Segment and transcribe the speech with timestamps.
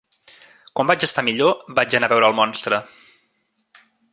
[0.77, 2.83] Quan vaig estar millor vaig anar a veure el monstre.